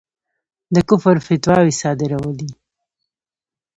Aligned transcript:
د 0.73 0.75
کُفر 0.89 1.17
فتواوې 1.25 1.73
صادرولې. 1.81 2.49